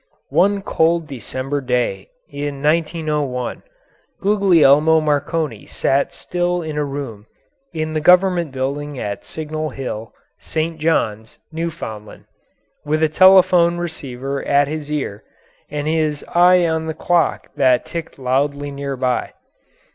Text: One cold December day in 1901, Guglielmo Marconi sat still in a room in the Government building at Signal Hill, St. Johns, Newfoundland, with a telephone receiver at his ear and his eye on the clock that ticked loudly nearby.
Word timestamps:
One 0.31 0.63
cold 0.63 1.05
December 1.07 1.61
day 1.61 2.09
in 2.27 2.63
1901, 2.63 3.61
Guglielmo 4.19 4.99
Marconi 4.99 5.67
sat 5.67 6.11
still 6.11 6.63
in 6.63 6.75
a 6.75 6.83
room 6.83 7.27
in 7.71 7.93
the 7.93 8.01
Government 8.01 8.51
building 8.51 8.97
at 8.97 9.23
Signal 9.23 9.69
Hill, 9.69 10.11
St. 10.39 10.79
Johns, 10.79 11.37
Newfoundland, 11.51 12.25
with 12.83 13.03
a 13.03 13.09
telephone 13.09 13.77
receiver 13.77 14.43
at 14.45 14.67
his 14.67 14.89
ear 14.91 15.23
and 15.69 15.85
his 15.87 16.25
eye 16.33 16.65
on 16.67 16.87
the 16.87 16.95
clock 16.95 17.49
that 17.55 17.85
ticked 17.85 18.17
loudly 18.17 18.71
nearby. 18.71 19.33